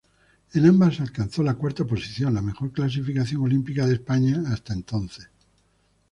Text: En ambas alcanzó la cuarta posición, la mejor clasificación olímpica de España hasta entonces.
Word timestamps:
En 0.55 0.65
ambas 0.65 0.99
alcanzó 0.99 1.43
la 1.43 1.53
cuarta 1.53 1.85
posición, 1.85 2.33
la 2.33 2.41
mejor 2.41 2.71
clasificación 2.71 3.43
olímpica 3.43 3.85
de 3.85 3.93
España 3.93 4.41
hasta 4.47 4.73
entonces. 4.73 5.29